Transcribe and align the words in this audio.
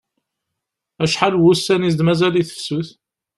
Acḥal 1.03 1.33
n 1.37 1.41
wussan 1.43 1.83
i 1.85 1.87
as-d-mazal 1.89 2.33
i 2.41 2.43
tefsut? 2.49 2.89